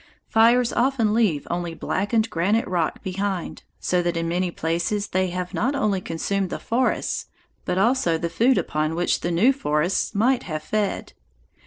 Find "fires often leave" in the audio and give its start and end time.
0.27-1.45